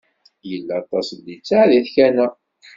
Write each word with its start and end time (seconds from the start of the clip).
Yella 0.49 0.73
aṭas 0.81 1.07
n 1.17 1.19
litteɛ 1.25 1.63
deg 1.71 1.85
tkanna. 1.87 2.27